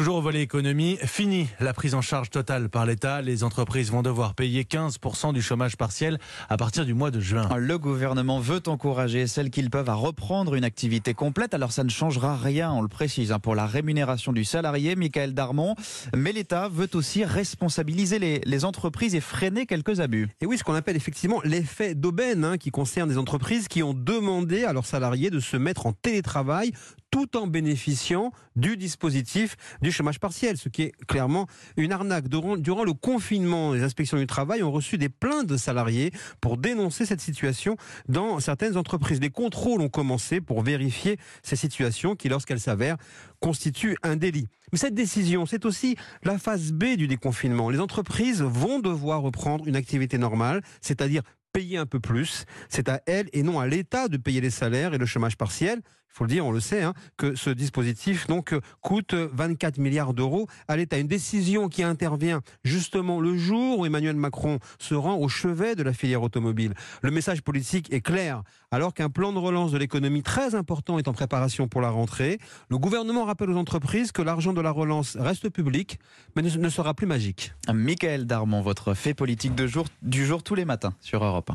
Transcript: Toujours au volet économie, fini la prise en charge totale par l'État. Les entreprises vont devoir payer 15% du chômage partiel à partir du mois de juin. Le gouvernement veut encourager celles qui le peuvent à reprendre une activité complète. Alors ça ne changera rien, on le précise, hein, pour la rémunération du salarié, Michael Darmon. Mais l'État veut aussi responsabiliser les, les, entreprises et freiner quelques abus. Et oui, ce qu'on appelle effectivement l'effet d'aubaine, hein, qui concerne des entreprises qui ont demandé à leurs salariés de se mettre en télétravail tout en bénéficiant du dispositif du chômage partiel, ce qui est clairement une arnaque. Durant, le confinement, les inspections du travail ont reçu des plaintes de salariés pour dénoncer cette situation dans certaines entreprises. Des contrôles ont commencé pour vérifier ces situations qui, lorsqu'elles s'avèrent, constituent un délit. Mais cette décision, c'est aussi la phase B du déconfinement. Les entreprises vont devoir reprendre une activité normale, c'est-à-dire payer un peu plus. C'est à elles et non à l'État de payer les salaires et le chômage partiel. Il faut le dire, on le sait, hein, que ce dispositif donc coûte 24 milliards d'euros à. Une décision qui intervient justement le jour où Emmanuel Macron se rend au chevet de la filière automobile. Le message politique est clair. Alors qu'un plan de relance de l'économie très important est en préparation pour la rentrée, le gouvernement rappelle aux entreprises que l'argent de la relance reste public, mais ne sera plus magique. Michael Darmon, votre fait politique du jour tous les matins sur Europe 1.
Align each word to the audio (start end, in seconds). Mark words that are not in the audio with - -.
Toujours 0.00 0.16
au 0.16 0.22
volet 0.22 0.40
économie, 0.40 0.96
fini 1.04 1.46
la 1.60 1.74
prise 1.74 1.94
en 1.94 2.00
charge 2.00 2.30
totale 2.30 2.70
par 2.70 2.86
l'État. 2.86 3.20
Les 3.20 3.44
entreprises 3.44 3.90
vont 3.90 4.00
devoir 4.00 4.34
payer 4.34 4.62
15% 4.62 5.34
du 5.34 5.42
chômage 5.42 5.76
partiel 5.76 6.18
à 6.48 6.56
partir 6.56 6.86
du 6.86 6.94
mois 6.94 7.10
de 7.10 7.20
juin. 7.20 7.46
Le 7.54 7.78
gouvernement 7.78 8.40
veut 8.40 8.62
encourager 8.66 9.26
celles 9.26 9.50
qui 9.50 9.60
le 9.60 9.68
peuvent 9.68 9.90
à 9.90 9.94
reprendre 9.94 10.54
une 10.54 10.64
activité 10.64 11.12
complète. 11.12 11.52
Alors 11.52 11.70
ça 11.70 11.84
ne 11.84 11.90
changera 11.90 12.34
rien, 12.34 12.72
on 12.72 12.80
le 12.80 12.88
précise, 12.88 13.30
hein, 13.30 13.40
pour 13.40 13.54
la 13.54 13.66
rémunération 13.66 14.32
du 14.32 14.42
salarié, 14.42 14.96
Michael 14.96 15.34
Darmon. 15.34 15.74
Mais 16.16 16.32
l'État 16.32 16.70
veut 16.70 16.88
aussi 16.94 17.26
responsabiliser 17.26 18.18
les, 18.18 18.40
les, 18.46 18.64
entreprises 18.64 19.14
et 19.14 19.20
freiner 19.20 19.66
quelques 19.66 20.00
abus. 20.00 20.28
Et 20.40 20.46
oui, 20.46 20.56
ce 20.56 20.64
qu'on 20.64 20.72
appelle 20.72 20.96
effectivement 20.96 21.42
l'effet 21.44 21.94
d'aubaine, 21.94 22.46
hein, 22.46 22.56
qui 22.56 22.70
concerne 22.70 23.10
des 23.10 23.18
entreprises 23.18 23.68
qui 23.68 23.82
ont 23.82 23.92
demandé 23.92 24.64
à 24.64 24.72
leurs 24.72 24.86
salariés 24.86 25.28
de 25.28 25.40
se 25.40 25.58
mettre 25.58 25.84
en 25.84 25.92
télétravail 25.92 26.72
tout 27.10 27.36
en 27.36 27.46
bénéficiant 27.46 28.32
du 28.56 28.76
dispositif 28.76 29.56
du 29.82 29.90
chômage 29.90 30.20
partiel, 30.20 30.56
ce 30.56 30.68
qui 30.68 30.82
est 30.82 30.92
clairement 31.06 31.46
une 31.76 31.92
arnaque. 31.92 32.28
Durant, 32.28 32.84
le 32.84 32.92
confinement, 32.92 33.72
les 33.72 33.82
inspections 33.82 34.16
du 34.16 34.26
travail 34.26 34.62
ont 34.62 34.70
reçu 34.70 34.98
des 34.98 35.08
plaintes 35.08 35.46
de 35.46 35.56
salariés 35.56 36.12
pour 36.40 36.56
dénoncer 36.56 37.06
cette 37.06 37.20
situation 37.20 37.76
dans 38.08 38.40
certaines 38.40 38.76
entreprises. 38.76 39.20
Des 39.20 39.30
contrôles 39.30 39.80
ont 39.80 39.88
commencé 39.88 40.40
pour 40.40 40.62
vérifier 40.62 41.18
ces 41.42 41.56
situations 41.56 42.14
qui, 42.14 42.28
lorsqu'elles 42.28 42.60
s'avèrent, 42.60 42.96
constituent 43.40 43.96
un 44.02 44.16
délit. 44.16 44.48
Mais 44.72 44.78
cette 44.78 44.94
décision, 44.94 45.46
c'est 45.46 45.64
aussi 45.64 45.96
la 46.22 46.38
phase 46.38 46.72
B 46.72 46.96
du 46.96 47.08
déconfinement. 47.08 47.70
Les 47.70 47.80
entreprises 47.80 48.42
vont 48.42 48.78
devoir 48.78 49.22
reprendre 49.22 49.66
une 49.66 49.76
activité 49.76 50.18
normale, 50.18 50.62
c'est-à-dire 50.80 51.22
payer 51.52 51.78
un 51.78 51.86
peu 51.86 51.98
plus. 51.98 52.44
C'est 52.68 52.88
à 52.88 53.00
elles 53.06 53.28
et 53.32 53.42
non 53.42 53.58
à 53.58 53.66
l'État 53.66 54.08
de 54.08 54.16
payer 54.16 54.40
les 54.40 54.50
salaires 54.50 54.94
et 54.94 54.98
le 54.98 55.06
chômage 55.06 55.36
partiel. 55.36 55.82
Il 56.12 56.16
faut 56.16 56.24
le 56.24 56.30
dire, 56.30 56.44
on 56.44 56.52
le 56.52 56.60
sait, 56.60 56.82
hein, 56.82 56.92
que 57.16 57.34
ce 57.34 57.50
dispositif 57.50 58.26
donc 58.26 58.54
coûte 58.80 59.14
24 59.14 59.78
milliards 59.78 60.14
d'euros 60.14 60.46
à. 60.68 60.76
Une 60.80 61.06
décision 61.06 61.68
qui 61.68 61.82
intervient 61.82 62.40
justement 62.64 63.20
le 63.20 63.36
jour 63.36 63.78
où 63.78 63.86
Emmanuel 63.86 64.16
Macron 64.16 64.58
se 64.78 64.94
rend 64.94 65.16
au 65.16 65.28
chevet 65.28 65.74
de 65.74 65.82
la 65.82 65.92
filière 65.92 66.22
automobile. 66.22 66.74
Le 67.02 67.10
message 67.10 67.42
politique 67.42 67.92
est 67.92 68.00
clair. 68.00 68.42
Alors 68.70 68.94
qu'un 68.94 69.08
plan 69.08 69.32
de 69.32 69.38
relance 69.38 69.72
de 69.72 69.78
l'économie 69.78 70.22
très 70.22 70.54
important 70.54 70.98
est 70.98 71.08
en 71.08 71.12
préparation 71.12 71.68
pour 71.68 71.80
la 71.80 71.90
rentrée, 71.90 72.38
le 72.68 72.78
gouvernement 72.78 73.24
rappelle 73.24 73.50
aux 73.50 73.56
entreprises 73.56 74.12
que 74.12 74.22
l'argent 74.22 74.52
de 74.52 74.60
la 74.60 74.70
relance 74.70 75.16
reste 75.18 75.48
public, 75.48 75.98
mais 76.36 76.42
ne 76.42 76.68
sera 76.68 76.94
plus 76.94 77.06
magique. 77.06 77.52
Michael 77.72 78.26
Darmon, 78.26 78.60
votre 78.60 78.94
fait 78.94 79.14
politique 79.14 79.54
du 79.54 80.26
jour 80.26 80.42
tous 80.42 80.54
les 80.54 80.64
matins 80.64 80.92
sur 81.00 81.24
Europe 81.24 81.46
1. 81.46 81.48